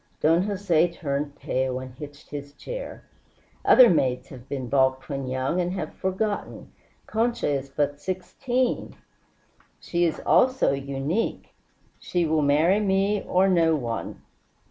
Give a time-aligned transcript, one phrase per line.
[0.19, 3.03] Don Jose turned pale and hitched his chair.
[3.63, 6.71] "Other maids have been balked when young, and have forgotten.
[7.05, 8.95] Concha is but sixteen"
[9.79, 11.53] "She is also unique.
[11.99, 14.23] She will marry me or no one.